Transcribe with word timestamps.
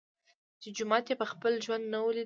چي 0.61 0.69
جومات 0.77 1.05
یې 1.09 1.15
په 1.21 1.25
خپل 1.31 1.53
ژوند 1.65 1.85
نه 1.93 1.99
وو 2.01 2.09
لیدلی 2.15 2.19